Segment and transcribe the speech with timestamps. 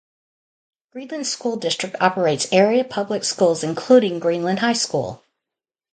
[0.93, 5.23] Greenland School District operates area public schools including Greenland High School.